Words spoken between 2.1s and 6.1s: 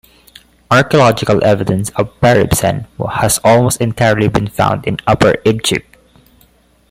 Peribsen has almost entirely been found in Upper Egypt.